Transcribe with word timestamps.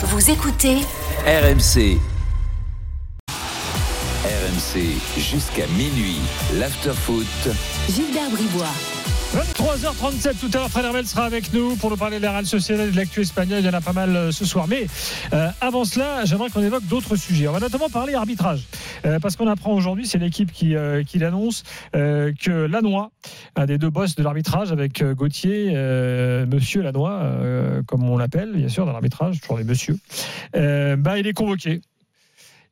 Vous 0.00 0.30
écoutez 0.30 0.76
RMC. 1.26 1.98
RMC 4.48 4.80
jusqu'à 5.18 5.66
minuit. 5.76 6.16
L'afterfoot. 6.58 7.26
Gilbert 7.90 8.30
Bribois. 8.30 8.72
23h37 9.34 10.38
tout 10.40 10.48
à 10.54 10.60
l'heure, 10.60 10.70
Fred 10.70 10.86
Hermel 10.86 11.06
sera 11.06 11.26
avec 11.26 11.52
nous 11.52 11.76
pour 11.76 11.90
nous 11.90 11.98
parler 11.98 12.16
de 12.16 12.22
la 12.22 12.32
Real 12.32 12.46
Sociedad 12.46 12.88
et 12.88 12.90
de 12.90 12.96
l'actu 12.96 13.20
espagnol. 13.20 13.58
Il 13.60 13.66
y 13.66 13.68
en 13.68 13.74
a 13.74 13.82
pas 13.82 13.92
mal 13.92 14.16
euh, 14.16 14.32
ce 14.32 14.46
soir. 14.46 14.66
Mais 14.66 14.86
euh, 15.34 15.48
avant 15.60 15.84
cela, 15.84 16.24
j'aimerais 16.24 16.48
qu'on 16.48 16.62
évoque 16.62 16.86
d'autres 16.86 17.16
sujets. 17.16 17.46
On 17.46 17.52
va 17.52 17.60
notamment 17.60 17.90
parler 17.90 18.14
arbitrage. 18.14 18.62
Euh, 19.04 19.18
parce 19.18 19.36
qu'on 19.36 19.48
apprend 19.48 19.74
aujourd'hui, 19.74 20.06
c'est 20.06 20.18
l'équipe 20.18 20.50
qui, 20.50 20.74
euh, 20.74 21.02
qui 21.02 21.18
l'annonce, 21.18 21.62
euh, 21.94 22.32
que 22.40 22.50
Lannoy, 22.50 23.10
un 23.54 23.66
des 23.66 23.76
deux 23.76 23.90
boss 23.90 24.14
de 24.14 24.22
l'arbitrage 24.22 24.72
avec 24.72 25.02
euh, 25.02 25.14
Gauthier, 25.14 25.72
euh, 25.74 26.46
monsieur 26.46 26.80
Lannoy, 26.80 27.10
euh, 27.10 27.82
comme 27.86 28.08
on 28.08 28.16
l'appelle, 28.16 28.52
bien 28.54 28.68
sûr, 28.68 28.86
dans 28.86 28.92
l'arbitrage, 28.92 29.40
toujours 29.40 29.58
les 29.58 29.64
messieurs, 29.64 29.98
euh, 30.56 30.96
bah, 30.96 31.18
il 31.18 31.26
est 31.26 31.34
convoqué. 31.34 31.82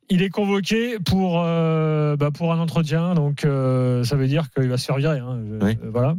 Il 0.09 0.23
est 0.23 0.29
convoqué 0.31 0.99
pour, 1.01 1.41
euh, 1.43 2.17
bah, 2.17 2.31
pour 2.31 2.53
un 2.53 2.61
entretien, 2.61 3.15
donc 3.15 3.45
euh, 3.45 4.05
ça 4.05 4.15
veut 4.17 4.29
dire 4.29 4.51
qu'il 4.51 4.69
va 4.69 4.77
se 4.79 4.87
faire 4.87 4.97
virer. 4.97 5.19
hein. 5.19 5.41
Je- 5.45 5.65
Oui. 5.65 5.79
euh, 5.83 5.91
voilà. 5.93 6.15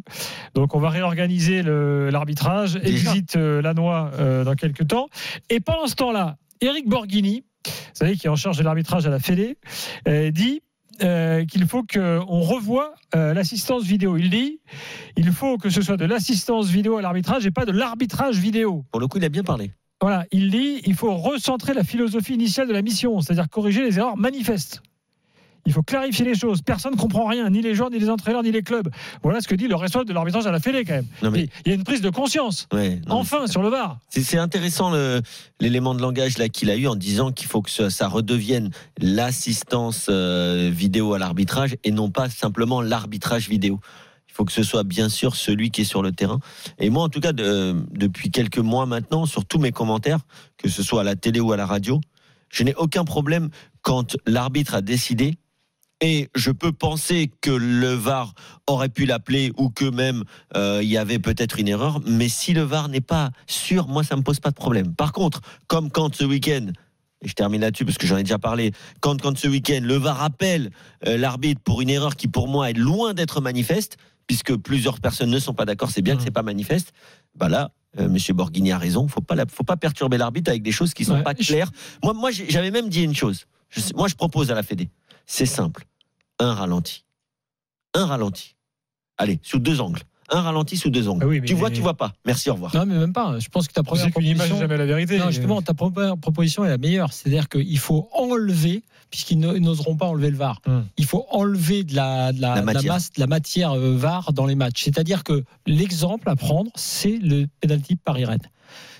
Donc 0.55 0.75
on 0.75 0.79
va 0.79 0.89
réorganiser 0.89 1.63
l'arbitrage. 1.63 2.75
Exit 2.83 3.35
Lannoy 3.35 4.11
dans 4.43 4.55
quelques 4.55 4.87
temps. 4.87 5.07
Et 5.49 5.59
pendant 5.59 5.87
ce 5.87 5.95
temps-là, 5.95 6.37
Eric 6.61 6.87
Borghini, 6.89 7.43
vous 7.65 7.71
savez, 7.93 8.15
qui 8.17 8.27
est 8.27 8.29
en 8.29 8.35
charge 8.35 8.57
de 8.57 8.63
l'arbitrage 8.63 9.05
à 9.07 9.09
la 9.09 9.19
Fédé, 9.19 9.57
dit 10.31 10.61
euh, 11.03 11.45
qu'il 11.45 11.65
faut 11.67 11.83
qu'on 11.83 12.41
revoie 12.41 12.95
euh, 13.15 13.33
l'assistance 13.33 13.83
vidéo. 13.83 14.17
Il 14.17 14.29
dit 14.31 14.59
il 15.15 15.31
faut 15.31 15.57
que 15.57 15.69
ce 15.69 15.81
soit 15.81 15.95
de 15.97 16.05
l'assistance 16.05 16.69
vidéo 16.69 16.97
à 16.97 17.01
l'arbitrage 17.01 17.45
et 17.45 17.51
pas 17.51 17.65
de 17.65 17.71
l'arbitrage 17.71 18.37
vidéo. 18.37 18.83
Pour 18.91 18.99
le 18.99 19.07
coup, 19.07 19.17
il 19.19 19.23
a 19.25 19.29
bien 19.29 19.43
parlé. 19.43 19.71
Voilà, 20.01 20.25
il 20.31 20.51
dit 20.51 20.81
il 20.85 20.93
faut 20.95 21.15
recentrer 21.15 21.73
la 21.73 21.83
philosophie 21.83 22.33
initiale 22.33 22.67
de 22.67 22.73
la 22.73 22.81
mission, 22.81 23.19
c'est-à-dire 23.21 23.49
corriger 23.49 23.83
les 23.83 23.97
erreurs 23.97 24.17
manifestes. 24.17 24.81
Il 25.65 25.73
faut 25.73 25.83
clarifier 25.83 26.23
les 26.23 26.35
choses. 26.35 26.61
Personne 26.61 26.93
ne 26.93 26.97
comprend 26.97 27.25
rien, 27.25 27.49
ni 27.49 27.61
les 27.61 27.75
joueurs, 27.75 27.89
ni 27.89 27.99
les 27.99 28.09
entraîneurs, 28.09 28.41
ni 28.41 28.51
les 28.53 28.61
clubs. 28.61 28.87
Voilà 29.21 29.41
ce 29.41 29.49
que 29.49 29.55
dit 29.55 29.67
le 29.67 29.75
responsable 29.75 30.07
de 30.07 30.13
l'arbitrage 30.13 30.47
à 30.47 30.51
la 30.51 30.61
Fédé 30.61 30.85
quand 30.85 30.93
même. 30.93 31.07
Non, 31.21 31.29
mais- 31.29 31.41
Et 31.41 31.49
Il 31.65 31.69
y 31.69 31.71
a 31.71 31.75
une 31.75 31.83
prise 31.83 31.99
de 31.99 32.09
conscience. 32.09 32.67
Ouais, 32.71 33.01
non, 33.05 33.15
Enfin, 33.15 33.47
sur 33.47 33.61
le 33.61 33.67
VAR. 33.67 33.97
C'est 34.07 34.37
intéressant 34.37 34.93
l'élément 35.59 35.93
de 35.93 36.01
langage 36.01 36.37
là 36.37 36.47
qu'il 36.47 36.69
a 36.69 36.77
eu 36.77 36.87
en 36.87 36.95
disant 36.95 37.33
qu'il 37.33 37.47
faut 37.47 37.61
que 37.61 37.69
ça, 37.69 37.89
ça 37.89 38.07
redevienne 38.07 38.69
l'assistance 38.99 40.05
euh, 40.09 40.69
vidéo 40.73 41.13
à 41.15 41.19
l'arbitrage 41.19 41.75
et 41.83 41.91
non 41.91 42.11
pas 42.11 42.29
simplement 42.29 42.81
l'arbitrage 42.81 43.49
vidéo. 43.49 43.81
Faut 44.37 44.45
que 44.45 44.51
ce 44.51 44.61
soit 44.61 44.83
bien 44.83 45.09
sûr 45.09 45.35
celui 45.35 45.71
qui 45.71 45.81
est 45.81 45.83
sur 45.83 46.03
le 46.03 46.11
terrain. 46.11 46.39
Et 46.77 46.91
moi, 46.91 47.01
en 47.01 47.09
tout 47.09 47.19
cas, 47.19 47.33
de- 47.33 47.75
depuis 47.91 48.29
quelques 48.29 48.59
mois 48.59 48.85
maintenant, 48.85 49.25
sur 49.25 49.45
tous 49.45 49.57
mes 49.57 49.71
commentaires, 49.71 50.19
que 50.57 50.69
ce 50.69 50.83
soit 50.83 51.01
à 51.01 51.03
la 51.03 51.15
télé 51.15 51.39
ou 51.39 51.51
à 51.53 51.57
la 51.57 51.65
radio, 51.65 51.99
je 52.49 52.61
n'ai 52.63 52.75
aucun 52.75 53.03
problème 53.03 53.49
quand 53.81 54.15
l'arbitre 54.27 54.75
a 54.75 54.81
décidé. 54.81 55.33
Et 56.01 56.29
je 56.35 56.51
peux 56.51 56.71
penser 56.71 57.31
que 57.41 57.49
le 57.49 57.93
VAR 57.95 58.35
aurait 58.67 58.89
pu 58.89 59.07
l'appeler 59.07 59.51
ou 59.57 59.71
que 59.71 59.85
même 59.85 60.23
euh, 60.55 60.81
il 60.83 60.87
y 60.89 60.97
avait 60.99 61.17
peut-être 61.17 61.57
une 61.59 61.67
erreur. 61.67 61.99
Mais 62.05 62.29
si 62.29 62.53
le 62.53 62.61
VAR 62.61 62.89
n'est 62.89 63.01
pas 63.01 63.31
sûr, 63.47 63.87
moi, 63.87 64.03
ça 64.03 64.15
me 64.15 64.21
pose 64.21 64.39
pas 64.39 64.51
de 64.51 64.55
problème. 64.55 64.93
Par 64.93 65.13
contre, 65.13 65.41
comme 65.65 65.89
quand 65.89 66.13
ce 66.13 66.23
week-end, 66.23 66.67
et 67.23 67.27
je 67.27 67.33
termine 67.33 67.61
là-dessus 67.61 67.85
parce 67.85 67.97
que 67.97 68.05
j'en 68.05 68.17
ai 68.17 68.21
déjà 68.23 68.37
parlé, 68.37 68.71
quand, 68.99 69.19
quand 69.19 69.35
ce 69.35 69.47
week-end, 69.47 69.79
le 69.81 69.95
VAR 69.95 70.21
appelle 70.21 70.69
euh, 71.07 71.17
l'arbitre 71.17 71.61
pour 71.63 71.81
une 71.81 71.89
erreur 71.89 72.15
qui, 72.15 72.27
pour 72.27 72.47
moi, 72.47 72.69
est 72.69 72.73
loin 72.77 73.15
d'être 73.15 73.41
manifeste, 73.41 73.97
puisque 74.27 74.55
plusieurs 74.57 74.99
personnes 74.99 75.29
ne 75.31 75.39
sont 75.39 75.53
pas 75.53 75.65
d'accord, 75.65 75.89
c'est 75.89 76.01
bien 76.01 76.13
Mhm. 76.13 76.17
que 76.19 76.23
c'est 76.25 76.31
pas 76.31 76.43
manifeste, 76.43 76.93
bah 77.35 77.49
là, 77.49 77.71
euh, 77.97 78.07
Monsieur 78.09 78.33
Borghini 78.33 78.71
a 78.71 78.77
raison, 78.77 79.07
faut 79.07 79.21
pas, 79.21 79.35
la- 79.35 79.45
faut 79.47 79.63
pas 79.63 79.77
perturber 79.77 80.17
l'arbitre 80.17 80.49
avec 80.51 80.61
des 80.63 80.71
choses 80.73 80.93
qui 80.93 81.05
sont 81.05 81.15
Ouais. 81.15 81.23
pas 81.23 81.33
Je- 81.39 81.47
claires. 81.47 81.71
Moi, 82.03 82.29
j'avais 82.31 82.71
même 82.71 82.89
dit 82.89 83.03
une 83.03 83.15
chose. 83.15 83.45
Je 83.69 83.81
moi, 83.95 84.07
je 84.07 84.15
propose 84.15 84.51
à 84.51 84.55
la 84.55 84.63
Fédé, 84.63 84.89
c'est 85.25 85.45
simple, 85.45 85.85
un 86.39 86.53
ralenti. 86.53 87.05
Un 87.93 88.05
ralenti. 88.05 88.55
Allez, 89.17 89.39
sous 89.41 89.59
deux 89.59 89.81
angles. 89.81 90.01
Un 90.29 90.41
ralenti 90.41 90.75
sous 90.75 90.89
deux 90.89 91.07
angles. 91.07 91.23
Ah 91.23 91.27
oui, 91.27 91.39
mais- 91.39 91.47
tu 91.47 91.53
vois, 91.53 91.71
tu 91.71 91.79
vois 91.81 91.93
pas. 91.95 92.13
Merci, 92.25 92.49
au 92.49 92.53
revoir. 92.53 92.75
Non, 92.75 92.85
mais 92.85 92.97
même 92.99 93.13
pas. 93.13 93.39
Je 93.39 93.47
pense 93.47 93.65
que 93.67 93.73
ta 93.73 93.81
première 93.81 94.05
C'est 94.05 94.11
qu'une 94.11 94.23
image 94.25 94.35
proposition. 94.49 94.55
n'est 94.57 94.61
jamais 94.61 94.77
la 94.77 94.85
vérité. 94.85 95.17
Non, 95.17 95.31
justement, 95.31 95.61
ta 95.61 95.73
première 95.73 96.17
proposition 96.17 96.65
est 96.65 96.69
la 96.69 96.77
meilleure. 96.77 97.13
C'est-à-dire 97.13 97.47
qu'il 97.47 97.79
faut 97.79 98.09
enlever, 98.13 98.83
puisqu'ils 99.09 99.39
n'oseront 99.39 99.95
pas 99.95 100.05
enlever 100.07 100.29
le 100.31 100.37
VAR, 100.37 100.61
Hum. 100.67 100.85
il 100.97 101.05
faut 101.05 101.25
enlever 101.31 101.83
de 101.83 101.95
la, 101.95 102.31
de 102.33 102.41
la, 102.41 102.55
La 102.55 102.61
de 102.61 102.65
la 102.67 102.73
matière. 102.73 102.93
masse, 102.93 103.11
de 103.13 103.19
la 103.19 103.27
matière 103.27 103.71
euh, 103.73 103.95
VAR 103.95 104.33
dans 104.33 104.45
les 104.45 104.55
matchs. 104.55 104.83
C'est-à-dire 104.83 105.23
que 105.23 105.43
l'exemple 105.65 106.29
à 106.29 106.35
prendre, 106.35 106.71
c'est 106.75 107.17
le 107.17 107.45
penalty 107.61 107.95
Paris-Rennes. 107.95 108.39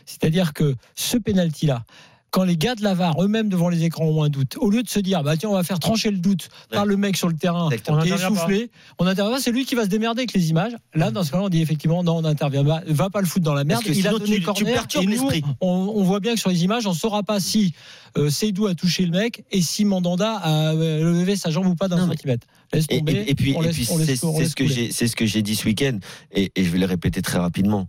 C'est-à-dire 0.06 0.54
que 0.54 0.76
ce 0.96 1.18
penalty-là, 1.18 1.84
quand 2.30 2.44
les 2.44 2.58
gars 2.58 2.76
de 2.76 2.84
la 2.84 2.94
VAR 2.94 3.22
eux-mêmes 3.22 3.48
devant 3.50 3.70
les 3.70 3.84
écrans 3.84 4.06
ont 4.06 4.22
un 4.22 4.30
doute, 4.30 4.58
au 4.60 4.70
lieu 4.70 4.84
de 4.84 4.90
se 4.90 5.00
dire, 5.00 5.24
bah 5.24 5.38
tiens, 5.38 5.50
on 5.50 5.54
va 5.54 5.64
faire 5.64 5.80
trancher 5.80 6.12
le 6.12 6.18
doute 6.18 6.50
par 6.70 6.86
le 6.86 6.98
mec 6.98 7.16
sur 7.18 7.30
le 7.30 7.36
terrain. 7.36 7.70
On 7.94 8.00
qui 8.02 8.10
est 8.10 8.12
essoufflé, 8.36 8.70
on 9.00 9.06
n'intervient 9.06 9.36
pas, 9.36 9.42
c'est 9.42 9.52
lui 9.52 9.66
qui 9.66 9.76
va 9.76 9.84
se 9.86 9.90
démerder 9.90 10.20
avec 10.22 10.34
les 10.34 10.50
images. 10.50 10.74
Là, 10.94 11.10
dans 11.12 11.24
ce 11.24 11.32
cas-là, 11.32 11.44
on 11.44 11.50
dit 11.50 11.62
effectivement, 11.62 12.04
non, 12.04 12.18
on 12.18 12.22
n'intervient 12.22 12.66
pas, 12.66 12.82
va 12.86 13.10
pas 13.10 13.22
le 13.22 13.28
foutre 13.28 13.46
dans 13.46 13.54
la 13.54 13.64
merde. 13.64 13.82
Il 14.00 14.08
a 14.08 14.12
donné 14.20 14.40
tu- 14.56 14.98
et 15.02 15.06
nous, 15.06 15.30
on, 15.62 15.68
on 15.96 16.04
voit 16.04 16.20
bien 16.20 16.34
que 16.34 16.40
sur 16.40 16.50
les 16.50 16.64
images, 16.64 16.86
on 16.86 16.92
ne 16.92 16.96
saura 16.96 17.24
pas 17.24 17.40
si 17.40 17.74
euh, 18.18 18.30
Seydou 18.30 18.68
a 18.68 18.76
touché 18.76 19.06
le 19.06 19.12
mec 19.12 19.44
et 19.52 19.62
si 19.62 19.86
Mandanda 19.86 20.36
a 20.38 20.74
euh, 20.74 21.12
levé 21.14 21.36
sa 21.38 21.50
jambe 21.50 21.68
ou 21.68 21.76
pas 21.76 21.88
d'un 21.88 21.98
centimètre. 22.10 22.46
Laisse 22.74 22.86
Et, 22.90 22.98
tomber. 23.00 23.14
et- 23.14 23.32
et 23.32 23.36
puis, 23.36 23.52
et 23.52 23.70
puis 23.70 23.86
c'est 23.86 24.16
ce 24.50 24.56
que 24.56 24.68
j'ai, 24.68 24.92
c'est 24.92 25.08
ce 25.08 25.16
que 25.16 25.26
j'ai 25.26 25.42
dit 25.42 25.56
ce 25.56 25.66
week-end, 25.66 25.98
et, 26.34 26.52
et 26.56 26.64
je 26.66 26.70
vais 26.70 26.80
le 26.80 26.86
répéter 26.86 27.22
très 27.22 27.38
rapidement. 27.40 27.88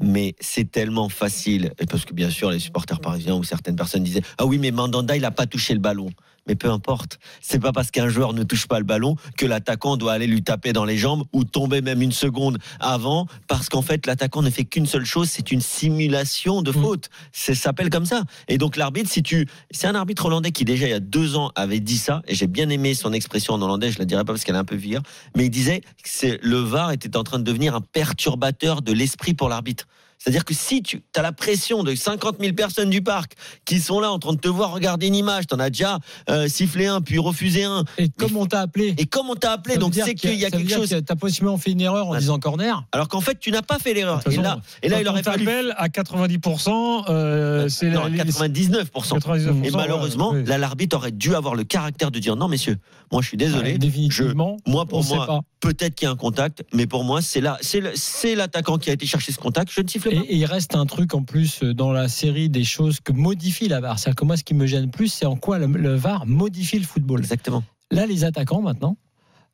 Mais 0.00 0.34
c'est 0.40 0.70
tellement 0.70 1.08
facile, 1.08 1.72
parce 1.88 2.04
que 2.04 2.12
bien 2.12 2.28
sûr 2.28 2.50
les 2.50 2.58
supporters 2.58 3.00
parisiens 3.00 3.34
ou 3.34 3.44
certaines 3.44 3.76
personnes 3.76 4.02
disaient 4.02 4.22
ah 4.36 4.44
oui 4.44 4.58
mais 4.58 4.70
Mandanda 4.70 5.16
il 5.16 5.24
a 5.24 5.30
pas 5.30 5.46
touché 5.46 5.72
le 5.72 5.80
ballon. 5.80 6.10
Mais 6.46 6.54
peu 6.54 6.70
importe, 6.70 7.18
c'est 7.40 7.58
pas 7.58 7.72
parce 7.72 7.90
qu'un 7.90 8.08
joueur 8.08 8.32
ne 8.32 8.42
touche 8.44 8.66
pas 8.66 8.78
le 8.78 8.84
ballon 8.84 9.16
que 9.36 9.46
l'attaquant 9.46 9.96
doit 9.96 10.12
aller 10.12 10.26
lui 10.26 10.42
taper 10.42 10.72
dans 10.72 10.84
les 10.84 10.96
jambes 10.96 11.24
ou 11.32 11.44
tomber 11.44 11.80
même 11.80 12.02
une 12.02 12.12
seconde 12.12 12.58
avant, 12.80 13.26
parce 13.48 13.68
qu'en 13.68 13.82
fait 13.82 14.06
l'attaquant 14.06 14.42
ne 14.42 14.50
fait 14.50 14.64
qu'une 14.64 14.86
seule 14.86 15.04
chose, 15.04 15.28
c'est 15.30 15.50
une 15.50 15.60
simulation 15.60 16.62
de 16.62 16.70
Mm. 16.70 16.82
faute. 16.82 17.10
C'est 17.32 17.54
ça 17.54 17.66
s'appelle 17.70 17.90
comme 17.90 18.06
ça. 18.06 18.22
Et 18.48 18.58
donc 18.58 18.76
l'arbitre, 18.76 19.10
si 19.10 19.22
tu, 19.24 19.48
c'est 19.72 19.88
un 19.88 19.94
arbitre 19.96 20.26
hollandais 20.26 20.52
qui 20.52 20.64
déjà 20.64 20.86
il 20.86 20.90
y 20.90 20.92
a 20.92 21.00
deux 21.00 21.36
ans 21.36 21.50
avait 21.56 21.80
dit 21.80 21.98
ça, 21.98 22.22
et 22.28 22.34
j'ai 22.34 22.46
bien 22.46 22.68
aimé 22.68 22.94
son 22.94 23.12
expression 23.12 23.54
en 23.54 23.62
hollandais, 23.62 23.90
je 23.90 23.98
la 23.98 24.04
dirai 24.04 24.24
pas 24.24 24.32
parce 24.32 24.44
qu'elle 24.44 24.54
est 24.54 24.58
un 24.58 24.64
peu 24.64 24.76
vieille, 24.76 25.00
mais 25.36 25.46
il 25.46 25.50
disait 25.50 25.80
que 25.80 26.38
le 26.42 26.58
VAR 26.58 26.92
était 26.92 27.16
en 27.16 27.24
train 27.24 27.38
de 27.40 27.44
devenir 27.44 27.74
un 27.74 27.80
perturbateur 27.80 28.82
de 28.82 28.92
l'esprit 28.92 29.34
pour 29.34 29.48
l'arbitre. 29.48 29.86
C'est-à-dire 30.18 30.44
que 30.44 30.54
si 30.54 30.82
tu 30.82 31.02
as 31.14 31.22
la 31.22 31.32
pression 31.32 31.82
de 31.84 31.94
50 31.94 32.36
000 32.40 32.52
personnes 32.54 32.90
du 32.90 33.02
parc 33.02 33.32
qui 33.64 33.80
sont 33.80 34.00
là 34.00 34.10
en 34.10 34.18
train 34.18 34.32
de 34.32 34.38
te 34.40 34.48
voir 34.48 34.72
regarder 34.72 35.06
une 35.06 35.14
image, 35.14 35.46
t'en 35.46 35.58
as 35.58 35.70
déjà 35.70 35.98
euh, 36.30 36.48
sifflé 36.48 36.86
un, 36.86 37.00
puis 37.00 37.18
refusé 37.18 37.64
un, 37.64 37.84
Et 37.98 38.08
comme 38.08 38.36
on 38.36 38.46
t'a 38.46 38.60
appelé. 38.60 38.94
et 38.98 39.06
comme 39.06 39.30
on 39.30 39.34
t'a 39.34 39.52
appelé, 39.52 39.76
donc 39.76 39.94
c'est 39.94 40.14
qu'il 40.14 40.34
y 40.34 40.44
a 40.44 40.50
ça 40.50 40.56
veut 40.56 40.62
quelque 40.62 40.68
dire 40.68 40.78
chose. 40.78 40.90
que 40.90 41.00
T'as 41.00 41.14
possiblement 41.16 41.58
fait 41.58 41.70
une 41.72 41.80
erreur 41.80 42.08
en 42.08 42.12
Ouais. 42.12 42.18
disant 42.18 42.38
corner. 42.38 42.84
Alors 42.92 43.08
qu'en 43.08 43.20
fait, 43.20 43.38
tu 43.38 43.50
n'as 43.50 43.62
pas 43.62 43.78
fait 43.78 43.94
l'erreur. 43.94 44.20
Et 44.30 44.36
là, 44.36 44.58
et 44.82 44.88
là, 44.88 45.00
il 45.00 45.08
aurait 45.08 45.22
fallu. 45.22 45.46
à 45.76 45.88
90%, 45.88 47.04
euh, 47.08 47.68
c'est 47.68 47.90
Non, 47.90 48.04
la- 48.04 48.08
les- 48.08 48.16
99%. 48.18 49.16
99%, 49.18 49.62
Et 49.64 49.70
malheureusement, 49.70 50.30
ouais, 50.32 50.38
ouais. 50.40 50.44
là, 50.46 50.58
l'arbitre 50.58 50.96
aurait 50.96 51.12
dû 51.12 51.34
avoir 51.34 51.54
le 51.54 51.64
caractère 51.64 52.10
de 52.10 52.18
dire 52.18 52.36
non, 52.36 52.48
messieurs, 52.48 52.78
moi 53.12 53.22
je 53.22 53.28
suis 53.28 53.36
désolé. 53.36 53.78
Définitivement. 53.78 54.56
Moi, 54.66 54.86
pour 54.86 55.04
moi, 55.04 55.26
pas. 55.26 55.40
Peut-être 55.60 55.94
qu'il 55.94 56.06
y 56.06 56.08
a 56.08 56.12
un 56.12 56.16
contact, 56.16 56.64
mais 56.72 56.86
pour 56.86 57.04
moi, 57.04 57.22
c'est 57.22 57.40
là, 57.40 57.58
c'est 57.62 58.34
l'attaquant 58.34 58.78
qui 58.78 58.90
a 58.90 58.92
été 58.92 59.06
chercher 59.06 59.32
ce 59.32 59.38
contact. 59.38 59.70
Je 59.72 59.80
ne 59.80 59.88
siffle 59.88 60.10
pas. 60.10 60.22
et 60.28 60.36
il 60.36 60.44
reste 60.44 60.74
un 60.74 60.86
truc 60.86 61.14
en 61.14 61.22
plus 61.22 61.62
dans 61.62 61.92
la 61.92 62.08
série 62.08 62.48
des 62.48 62.64
choses 62.64 63.00
que 63.00 63.12
modifie 63.12 63.68
la 63.68 63.80
VAR. 63.80 63.98
C'est-à-dire 63.98 64.16
que 64.16 64.24
moi, 64.24 64.36
ce 64.36 64.44
qui 64.44 64.54
me 64.54 64.66
gêne 64.66 64.90
plus, 64.90 65.08
c'est 65.08 65.26
en 65.26 65.36
quoi 65.36 65.58
le, 65.58 65.66
le 65.66 65.94
VAR 65.94 66.26
modifie 66.26 66.78
le 66.78 66.84
football. 66.84 67.20
Exactement. 67.20 67.62
Là, 67.90 68.06
les 68.06 68.24
attaquants 68.24 68.62
maintenant 68.62 68.96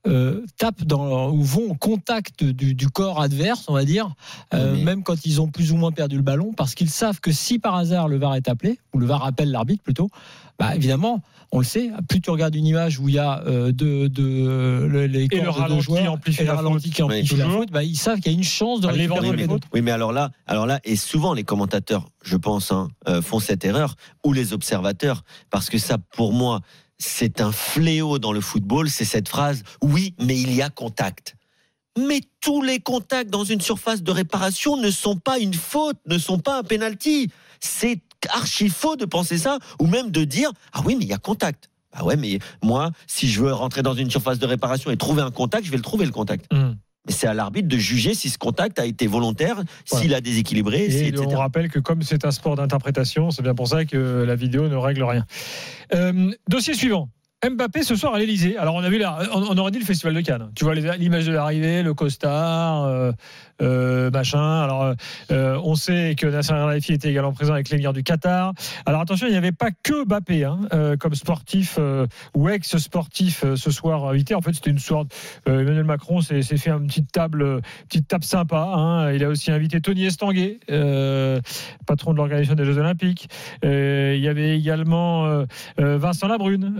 euh, 0.06 0.44
tapent 0.58 0.84
dans, 0.84 1.30
ou 1.30 1.42
vont 1.42 1.70
au 1.70 1.74
contact 1.74 2.42
du, 2.42 2.74
du 2.74 2.88
corps 2.88 3.20
adverse, 3.20 3.66
on 3.68 3.74
va 3.74 3.84
dire, 3.84 4.12
euh, 4.52 4.76
même 4.84 5.02
quand 5.04 5.24
ils 5.24 5.40
ont 5.40 5.48
plus 5.48 5.70
ou 5.72 5.76
moins 5.76 5.92
perdu 5.92 6.16
le 6.16 6.22
ballon, 6.22 6.52
parce 6.56 6.74
qu'ils 6.74 6.90
savent 6.90 7.20
que 7.20 7.30
si 7.32 7.58
par 7.58 7.76
hasard 7.76 8.08
le 8.08 8.18
VAR 8.18 8.34
est 8.34 8.48
appelé, 8.48 8.78
ou 8.92 8.98
le 8.98 9.06
VAR 9.06 9.24
appelle 9.24 9.50
l'arbitre 9.50 9.82
plutôt, 9.82 10.08
bah, 10.58 10.74
évidemment, 10.74 11.22
on 11.52 11.58
le 11.58 11.64
sait, 11.64 11.90
plus 12.08 12.20
tu 12.20 12.30
regardes 12.30 12.54
une 12.54 12.66
image 12.66 12.98
où 12.98 13.08
il 13.08 13.14
y 13.14 13.18
a 13.18 13.42
euh, 13.46 13.72
de, 13.72 14.08
de, 14.08 14.86
le- 14.90 15.06
les 15.06 15.24
Et 15.30 15.36
le 15.40 15.44
corps 15.44 15.54
de 15.54 15.58
deux 15.58 15.62
ralenti 15.62 15.82
joueurs, 15.82 16.18
et 16.26 16.30
le 16.40 16.44
la 16.46 16.54
ralenti 16.54 16.90
qui 16.90 17.02
amplifie 17.02 17.34
Oui. 17.34 17.40
la 17.40 17.48
faute, 17.48 17.70
bah, 17.70 17.84
ils 17.84 17.96
savent 17.96 18.20
qu'il 18.20 18.32
y 18.32 18.34
a 18.34 18.38
une 18.38 18.44
chance 18.44 18.80
de 18.80 18.86
récupérer 18.88 19.20
Oui, 19.30 19.36
mais, 19.36 19.46
les 19.46 19.54
oui, 19.72 19.82
mais 19.82 19.90
alors 19.92 20.12
là, 20.12 20.30
alors 20.46 20.66
là, 20.66 20.80
et 20.84 20.96
souvent 20.96 21.32
les 21.34 21.44
commentateurs, 21.44 22.08
je 22.22 22.36
pense, 22.36 22.72
hein, 22.72 22.88
euh, 23.08 23.22
font 23.22 23.38
cette 23.38 23.64
erreur, 23.64 23.94
ou 24.24 24.32
les 24.32 24.52
observateurs, 24.52 25.22
parce 25.50 25.68
que 25.70 25.78
ça, 25.78 25.98
pour 25.98 26.32
moi, 26.32 26.60
c'est 27.02 27.40
un 27.40 27.52
fléau 27.52 28.18
dans 28.18 28.32
le 28.32 28.40
football, 28.40 28.88
c'est 28.88 29.04
cette 29.04 29.28
phrase, 29.28 29.62
oui, 29.82 30.14
mais 30.18 30.38
il 30.38 30.54
y 30.54 30.62
a 30.62 30.70
contact. 30.70 31.34
Mais 31.98 32.20
tous 32.40 32.62
les 32.62 32.80
contacts 32.80 33.28
dans 33.30 33.44
une 33.44 33.60
surface 33.60 34.02
de 34.02 34.10
réparation 34.10 34.76
ne 34.76 34.90
sont 34.90 35.16
pas 35.16 35.38
une 35.38 35.54
faute, 35.54 35.98
ne 36.06 36.16
sont 36.16 36.38
pas 36.38 36.58
un 36.58 36.62
penalty. 36.62 37.30
C'est 37.60 38.00
archi 38.30 38.68
faux 38.68 38.96
de 38.96 39.04
penser 39.04 39.36
ça, 39.36 39.58
ou 39.80 39.86
même 39.86 40.10
de 40.10 40.24
dire, 40.24 40.50
ah 40.72 40.80
oui, 40.84 40.94
mais 40.96 41.04
il 41.04 41.08
y 41.08 41.12
a 41.12 41.18
contact. 41.18 41.68
Ah 41.92 42.04
ouais, 42.04 42.16
mais 42.16 42.38
moi, 42.62 42.90
si 43.06 43.28
je 43.28 43.42
veux 43.42 43.52
rentrer 43.52 43.82
dans 43.82 43.94
une 43.94 44.10
surface 44.10 44.38
de 44.38 44.46
réparation 44.46 44.90
et 44.90 44.96
trouver 44.96 45.22
un 45.22 45.30
contact, 45.30 45.66
je 45.66 45.70
vais 45.70 45.76
le 45.76 45.82
trouver 45.82 46.06
le 46.06 46.12
contact. 46.12 46.46
Hum. 46.52 46.76
C'est 47.08 47.26
à 47.26 47.34
l'arbitre 47.34 47.66
de 47.68 47.76
juger 47.78 48.14
si 48.14 48.30
ce 48.30 48.38
contact 48.38 48.78
a 48.78 48.86
été 48.86 49.06
volontaire, 49.08 49.56
Voilà. 49.90 50.02
s'il 50.02 50.14
a 50.14 50.20
déséquilibré, 50.20 50.88
si, 50.88 50.98
Et 50.98 51.08
etc. 51.08 51.24
on 51.28 51.36
rappelle 51.36 51.68
que 51.68 51.80
comme 51.80 52.02
c'est 52.02 52.24
un 52.24 52.30
sport 52.30 52.54
d'interprétation, 52.56 53.30
c'est 53.32 53.42
bien 53.42 53.54
pour 53.54 53.66
ça 53.66 53.84
que 53.84 54.22
la 54.26 54.36
vidéo 54.36 54.68
ne 54.68 54.76
règle 54.76 55.02
rien. 55.02 55.26
Euh, 55.94 56.30
dossier 56.48 56.74
suivant. 56.74 57.08
Mbappé 57.44 57.82
ce 57.82 57.96
soir 57.96 58.14
à 58.14 58.18
l'Elysée. 58.20 58.56
Alors 58.56 58.76
on 58.76 58.84
a 58.84 58.88
vu, 58.88 58.98
la- 58.98 59.18
on, 59.34 59.58
aurait 59.58 59.72
dit 59.72 59.80
le 59.80 59.84
festival 59.84 60.14
de 60.14 60.20
Cannes. 60.20 60.50
Tu 60.54 60.62
vois 60.64 60.74
l'image 60.76 61.26
de 61.26 61.32
l'arrivée, 61.32 61.82
le 61.82 61.92
costard, 61.92 62.84
euh, 62.84 63.10
euh, 63.60 64.12
machin. 64.12 64.62
Alors 64.62 64.94
euh, 65.32 65.58
on 65.64 65.74
sait 65.74 66.14
que 66.16 66.28
Nasser 66.28 66.52
Al-Khelaifi 66.52 66.92
était 66.92 67.10
également 67.10 67.32
présent 67.32 67.52
avec 67.54 67.68
l'émir 67.70 67.92
du 67.92 68.04
Qatar. 68.04 68.52
Alors 68.86 69.00
attention, 69.00 69.26
il 69.26 69.30
n'y 69.30 69.36
avait 69.36 69.50
pas 69.50 69.70
que 69.82 70.04
Mbappé 70.04 70.44
hein, 70.44 70.60
comme 71.00 71.16
sportif 71.16 71.80
ou 72.34 72.48
ex-sportif 72.48 73.44
ce 73.56 73.70
soir 73.72 74.04
invité. 74.04 74.36
En 74.36 74.40
fait, 74.40 74.52
c'était 74.52 74.70
une 74.70 74.78
sorte. 74.78 75.12
Emmanuel 75.46 75.82
Macron 75.84 76.20
s'est 76.20 76.42
fait 76.42 76.70
une 76.70 76.86
petite 76.86 77.10
table, 77.10 77.60
petite 77.88 78.06
table 78.06 78.24
sympa. 78.24 78.72
hein. 78.76 79.12
Il 79.12 79.24
a 79.24 79.28
aussi 79.28 79.50
invité 79.50 79.80
Tony 79.80 80.06
Estanguet, 80.06 80.60
patron 81.86 82.12
de 82.12 82.18
l'organisation 82.18 82.54
des 82.54 82.64
Jeux 82.64 82.78
Olympiques. 82.78 83.28
Il 83.64 84.20
y 84.20 84.28
avait 84.28 84.56
également 84.56 85.44
Vincent 85.76 86.28
Labrune 86.28 86.76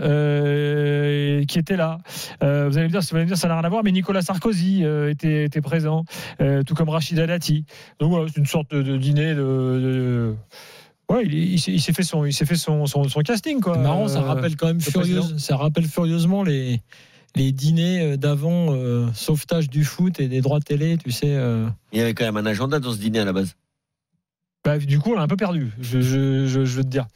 euh, 0.53 1.43
qui 1.45 1.59
était 1.59 1.75
là. 1.77 1.97
Euh, 2.43 2.67
vous 2.69 2.77
allez 2.77 2.87
me 2.87 2.91
dire, 2.91 3.01
vous 3.01 3.15
allez 3.15 3.25
me 3.25 3.29
dire, 3.29 3.37
ça 3.37 3.47
n'a 3.47 3.55
rien 3.55 3.63
à 3.63 3.69
voir, 3.69 3.83
mais 3.83 3.91
Nicolas 3.91 4.21
Sarkozy 4.21 4.83
euh, 4.83 5.09
était, 5.09 5.45
était 5.45 5.61
présent, 5.61 6.05
euh, 6.41 6.63
tout 6.63 6.73
comme 6.75 6.89
Rachida 6.89 7.25
Dati. 7.27 7.65
Donc 7.99 8.11
voilà, 8.11 8.27
c'est 8.27 8.39
une 8.39 8.45
sorte 8.45 8.71
de, 8.71 8.81
de 8.81 8.97
dîner 8.97 9.33
de. 9.33 9.41
de- 9.41 10.35
Ouais, 11.09 11.25
il, 11.25 11.33
il 11.33 11.59
s'est- 11.59 11.73
il 11.73 11.81
s'est 11.81 11.91
fait 11.93 12.03
son, 12.03 12.23
il 12.25 12.31
s'est 12.33 12.45
fait 12.45 12.55
son, 12.55 12.85
son, 12.85 13.03
son 13.09 13.19
casting 13.21 13.59
quoi. 13.59 13.75
C'est 13.75 13.81
marrant, 13.81 14.07
ça 14.07 14.21
rappelle 14.21 14.55
quand 14.55 14.67
même 14.67 14.79
furieuse, 14.79 15.37
ça 15.37 15.57
rappelle 15.57 15.85
furieusement 15.85 16.43
les 16.43 16.81
les 17.35 17.51
dîners 17.51 18.15
d'avant 18.15 18.67
euh, 18.69 19.07
sauvetage 19.13 19.67
du 19.69 19.83
foot 19.83 20.19
et 20.19 20.27
des 20.27 20.39
droits 20.41 20.59
télé, 20.61 20.97
tu 21.03 21.11
sais. 21.11 21.27
euh. 21.35 21.67
Il 21.91 21.97
y 21.99 22.01
avait 22.01 22.13
quand 22.13 22.23
même 22.25 22.37
un 22.37 22.45
agenda 22.45 22.79
dans 22.79 22.91
ce 22.93 22.97
dîner 22.99 23.19
à 23.19 23.25
la 23.25 23.33
base. 23.33 23.55
Bah, 24.63 24.77
du 24.77 24.99
coup, 24.99 25.11
on 25.11 25.15
l'a 25.15 25.23
un 25.23 25.27
peu 25.27 25.35
perdu, 25.35 25.71
je, 25.81 25.99
je, 25.99 26.45
je, 26.45 26.63
je 26.63 26.77
veux 26.77 26.83
te 26.83 26.89
dire. 26.89 27.07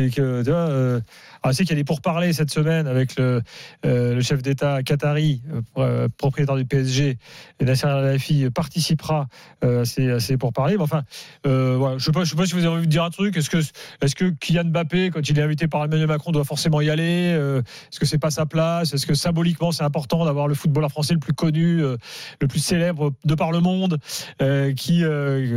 Et 0.00 0.10
que, 0.10 0.44
tu 0.44 0.50
vois, 0.50 0.58
euh, 0.60 1.00
alors, 1.42 1.52
je 1.52 1.56
sais 1.58 1.64
qu'il 1.64 1.70
y 1.70 1.78
a 1.78 1.80
des 1.80 1.84
pourparlers 1.84 2.32
cette 2.32 2.50
semaine 2.50 2.86
avec 2.86 3.16
le, 3.16 3.42
euh, 3.84 4.20
chef 4.20 4.42
d'État 4.42 4.82
qatari, 4.84 5.42
euh, 5.52 5.60
pro- 6.06 6.08
propriétaire 6.16 6.54
du 6.54 6.64
PSG, 6.64 7.18
et 7.58 7.64
Nasser 7.64 7.86
Al-Khelaifi 7.86 8.48
participera 8.50 9.26
euh, 9.64 9.82
à, 9.82 9.84
ces, 9.84 10.08
à 10.10 10.20
ces 10.20 10.36
pourparlers. 10.36 10.76
Mais 10.76 10.82
enfin, 10.84 11.02
je 11.44 11.50
ne 11.94 11.98
sais, 11.98 12.12
pas- 12.12 12.24
si 12.24 12.34
vous 12.54 12.58
avez 12.64 12.68
envie 12.68 12.86
de 12.86 12.90
dire 12.90 13.02
un 13.02 13.10
truc. 13.10 13.36
Est-ce 13.36 13.50
que, 13.50 13.58
est 13.58 14.14
que 14.14 14.26
Kylian 14.30 14.66
Mbappé, 14.66 15.10
quand 15.10 15.28
il 15.28 15.36
est 15.36 15.42
invité 15.42 15.66
par 15.66 15.84
Emmanuel 15.84 16.06
Macron, 16.06 16.30
doit 16.30 16.44
forcément 16.44 16.80
y 16.80 16.90
aller 16.90 17.30
Est-ce 17.90 17.98
que 17.98 18.06
c'est 18.06 18.18
pas 18.18 18.30
sa 18.30 18.46
place? 18.46 18.94
Est-ce 18.94 19.06
que 19.06 19.14
symboliquement, 19.14 19.72
c'est 19.72 19.84
important 19.84 20.24
d'avoir 20.24 20.46
le 20.46 20.54
footballeur 20.54 20.90
français 20.90 21.14
le 21.14 21.20
plus 21.20 21.32
connu, 21.34 21.78
le 21.78 22.46
plus 22.48 22.60
célèbre 22.60 23.12
de 23.24 23.34
par 23.34 23.50
le 23.50 23.58
monde, 23.60 23.98
qui 24.76 25.02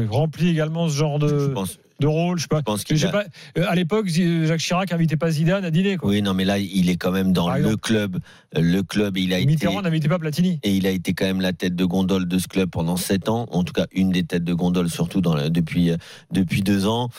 remplit 0.09 0.49
également 0.49 0.89
ce 0.89 0.95
genre 0.97 1.19
de, 1.19 1.53
de 2.01 2.07
rôle 2.07 2.37
Je 2.37 2.43
sais 2.43 2.47
pas. 2.49 2.61
je 2.89 3.07
a- 3.07 3.09
pas, 3.11 3.23
euh, 3.57 3.65
à 3.67 3.75
l'époque, 3.75 4.07
Jacques 4.09 4.59
Chirac 4.59 4.91
n'invitait 4.91 5.15
pas 5.15 5.31
Zidane 5.31 5.63
à 5.63 5.71
dîner. 5.71 5.95
Quoi. 5.95 6.09
Oui, 6.09 6.21
non, 6.21 6.33
mais 6.33 6.43
là, 6.43 6.57
il 6.59 6.89
est 6.89 6.97
quand 6.97 7.11
même 7.11 7.31
dans 7.31 7.45
Par 7.45 7.55
le 7.57 7.61
exemple. 7.65 7.81
club. 7.81 8.17
Le 8.53 8.81
club, 8.81 9.17
il 9.17 9.33
a 9.33 9.37
été. 9.37 9.45
Mitterrand 9.47 9.81
n'invitait 9.81 10.09
pas 10.09 10.19
Platini. 10.19 10.59
Et 10.63 10.75
il 10.75 10.85
a 10.85 10.89
été 10.89 11.13
quand 11.13 11.25
même 11.25 11.39
la 11.41 11.53
tête 11.53 11.75
de 11.75 11.85
gondole 11.85 12.27
de 12.27 12.37
ce 12.39 12.47
club 12.49 12.69
pendant 12.69 12.97
sept 12.97 13.29
ans, 13.29 13.47
en 13.51 13.63
tout 13.63 13.71
cas 13.73 13.85
une 13.93 14.09
des 14.11 14.23
têtes 14.23 14.43
de 14.43 14.53
gondole, 14.53 14.89
surtout 14.89 15.21
dans 15.21 15.35
la- 15.35 15.49
depuis, 15.49 15.91
euh, 15.91 15.97
depuis 16.31 16.61
deux 16.61 16.85
ans. 16.87 17.09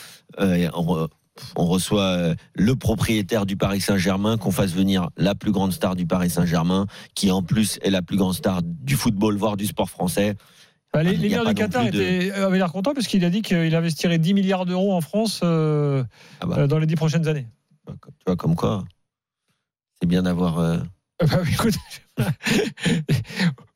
Euh, 0.41 0.69
on, 0.75 0.83
re- 0.83 1.09
on 1.57 1.67
reçoit 1.67 2.35
le 2.55 2.77
propriétaire 2.77 3.47
du 3.47 3.57
Paris 3.57 3.81
Saint-Germain, 3.81 4.37
qu'on 4.37 4.51
fasse 4.51 4.73
venir 4.73 5.09
la 5.17 5.35
plus 5.35 5.53
grande 5.53 5.73
star 5.73 5.97
du 5.97 6.07
Paris 6.07 6.29
Saint-Germain, 6.31 6.87
qui 7.15 7.31
en 7.31 7.43
plus 7.43 7.79
est 7.83 7.91
la 7.91 8.03
plus 8.03 8.17
grande 8.17 8.35
star 8.35 8.61
du 8.63 8.97
football, 8.97 9.37
voire 9.37 9.57
du 9.57 9.67
sport 9.67 9.89
français. 9.91 10.35
Bah, 10.93 11.03
pas 11.05 11.13
du 11.15 11.55
Qatar 11.55 11.83
plus 11.83 11.91
de- 11.91 12.03
étaient, 12.03 12.33
avaient 12.33 12.59
l'air 12.59 12.71
contents 12.73 12.93
parce 12.95 13.07
qu'il 13.07 13.25
a 13.25 13.31
dit 13.31 13.41
qu'il 13.43 13.75
investirait 13.75 14.19
10 14.19 14.35
milliards 14.35 14.67
d'euros 14.67 14.93
en 14.93 15.01
France 15.01 15.41
euh, 15.43 16.05
Ah 16.41 16.47
bah. 16.47 16.57
euh, 16.59 16.67
dans 16.67 16.79
les 16.79 16.87
10 16.87 16.97
prochaines 16.97 17.27
années. 17.29 17.47
Tu 17.87 17.95
vois, 18.27 18.37
comme 18.37 18.55
quoi, 18.57 18.85
c'est 20.01 20.07
bien 20.09 20.23
d'avoir. 20.23 20.59
euh, 20.59 20.77
Ah 21.21 21.25
bah, 21.27 21.39
écoute, 21.51 21.75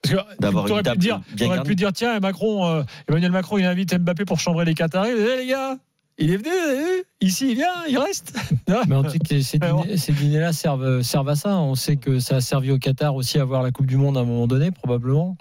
que 0.02 0.16
D'avoir 0.40 0.64
aurais 0.70 0.82
une 0.82 0.92
pu 0.92 0.98
dire, 0.98 1.20
garnie. 1.36 1.62
pu 1.64 1.74
dire 1.74 1.92
tiens 1.92 2.20
Macron, 2.20 2.66
euh, 2.66 2.82
Emmanuel 3.08 3.32
Macron, 3.32 3.58
il 3.58 3.64
invite 3.64 3.94
Mbappé 3.98 4.24
pour 4.24 4.38
chambrer 4.40 4.64
les 4.64 4.74
Qataris. 4.74 5.10
Eh, 5.12 5.36
les 5.38 5.46
gars, 5.46 5.78
il 6.18 6.30
est 6.32 6.36
venu, 6.36 6.50
vous 6.50 6.70
avez 6.70 6.78
vu 6.96 7.04
ici, 7.20 7.50
il 7.50 7.54
vient, 7.56 7.72
il 7.88 7.98
reste. 7.98 8.36
Mais 8.88 8.94
en 8.94 9.02
tout 9.04 9.18
cas, 9.18 9.40
ces 9.40 9.58
dîners- 9.58 10.12
dîners-là 10.12 10.52
servent, 10.52 11.02
servent 11.02 11.28
à 11.30 11.36
ça. 11.36 11.56
On 11.56 11.74
sait 11.74 11.96
que 11.96 12.18
ça 12.18 12.36
a 12.36 12.40
servi 12.40 12.70
au 12.70 12.78
Qatar 12.78 13.14
aussi 13.14 13.38
à 13.38 13.44
voir 13.44 13.62
la 13.62 13.70
Coupe 13.70 13.86
du 13.86 13.96
Monde 13.96 14.16
à 14.16 14.20
un 14.20 14.24
moment 14.24 14.46
donné, 14.46 14.70
probablement. 14.70 15.36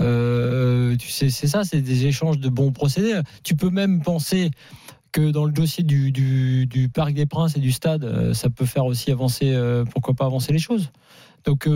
Euh, 0.00 0.96
tu 0.96 1.08
sais, 1.08 1.30
c'est 1.30 1.46
ça, 1.46 1.64
c'est 1.64 1.80
des 1.80 2.06
échanges 2.06 2.38
de 2.38 2.48
bons 2.48 2.72
procédés. 2.72 3.20
Tu 3.42 3.54
peux 3.54 3.70
même 3.70 4.02
penser 4.02 4.50
que 5.12 5.30
dans 5.30 5.44
le 5.44 5.52
dossier 5.52 5.84
du, 5.84 6.10
du, 6.10 6.88
Parc 6.92 7.14
des 7.14 7.26
Princes 7.26 7.56
et 7.56 7.60
du 7.60 7.70
stade, 7.70 8.04
euh, 8.04 8.34
ça 8.34 8.50
peut 8.50 8.66
faire 8.66 8.84
aussi 8.84 9.12
avancer, 9.12 9.52
euh, 9.52 9.84
pourquoi 9.84 10.14
pas 10.14 10.26
avancer 10.26 10.52
les 10.52 10.58
choses. 10.58 10.90
Donc, 11.44 11.68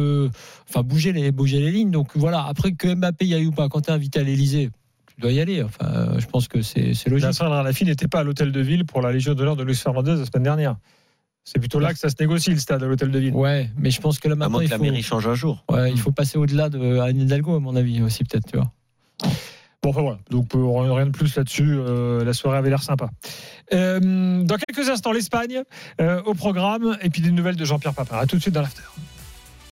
enfin, 0.69 0.83
bouger 0.83 1.13
les, 1.13 1.31
bouger 1.31 1.61
les 1.61 1.71
lignes. 1.71 1.91
Donc 1.91 2.17
voilà, 2.17 2.47
après 2.47 2.73
que 2.73 2.95
Mbappé 2.95 3.27
y 3.27 3.35
aille 3.35 3.47
ou 3.47 3.53
pas, 3.53 3.69
quand 3.69 3.83
tu 3.83 3.91
es 3.91 3.93
invité 3.93 4.19
à 4.19 4.23
l'Elysée, 4.23 4.71
tu 5.15 5.21
dois 5.21 5.31
y 5.31 5.41
aller. 5.41 5.63
Enfin, 5.63 6.19
je 6.19 6.27
pense 6.27 6.49
que 6.49 6.63
c'est 6.63 7.07
logique. 7.07 7.27
Nasser 7.27 7.45
Al-Khelaifi 7.45 7.85
n'était 7.85 8.09
pas 8.09 8.21
à 8.21 8.23
l'hôtel 8.25 8.51
de 8.51 8.61
ville 8.61 8.87
pour 8.87 9.03
la 9.03 9.13
Légion 9.13 9.35
d'honneur 9.35 9.57
de 9.57 9.65
Luis 9.65 9.75
Fernandez 9.75 10.17
la 10.17 10.25
semaine 10.25 10.45
dernière. 10.45 10.77
C'est 11.51 11.59
plutôt 11.61 11.79
là 11.81 11.93
que 11.93 11.99
ça 11.99 12.11
se 12.11 12.15
négocie 12.21 12.51
le 12.51 12.59
stade 12.59 12.83
à 12.83 12.87
l'hôtel 12.87 13.11
de 13.11 13.19
ville. 13.19 13.33
Ouais, 13.35 13.71
mais 13.79 13.91
je 13.91 14.01
pense 14.01 14.19
que 14.19 14.29
là 14.29 14.35
À 14.35 14.37
maintenant, 14.37 14.59
moins 14.59 14.61
que 14.61 14.67
il 14.67 14.71
la 14.71 14.77
faut, 14.77 14.83
mairie 14.83 15.03
change 15.03 15.27
un 15.27 15.35
jour. 15.35 15.65
ouais, 15.71 15.91
il 15.91 15.99
faut 15.99 16.13
passer 16.13 16.37
au-delà 16.37 16.69
de 16.69 16.99
Anne 16.99 17.21
Hidalgo, 17.21 17.57
à 17.57 17.61
mon 17.61 17.75
avis, 17.75 18.03
aussi, 18.03 18.23
peut-être, 18.25 18.47
tu 18.51 18.59
vois. 18.59 18.71
Bon, 19.83 19.91
enfin 19.91 20.03
voilà. 20.03 20.19
Donc, 20.31 20.55
euh, 20.55 20.93
rien 20.93 21.07
de 21.07 21.11
plus 21.13 21.37
là-dessus. 21.37 21.77
Euh, 21.79 22.25
la 22.25 22.33
soirée 22.33 22.59
avait 22.59 22.69
l'air 22.69 22.83
sympa. 22.83 23.09
Euh, 23.73 24.43
dans 24.43 24.57
quelques 24.57 24.89
instants, 24.89 25.13
l'Espagne 25.13 25.63
euh, 26.01 26.21
au 26.25 26.35
programme 26.35 26.99
et 27.01 27.11
puis 27.11 27.23
des 27.23 27.31
nouvelles 27.31 27.57
de 27.57 27.65
Jean-Pierre 27.65 27.95
Papin. 27.95 28.19
À 28.19 28.27
tout 28.27 28.37
de 28.37 28.43
suite 28.43 28.55
dans 28.55 28.63
l'after. 28.63 28.83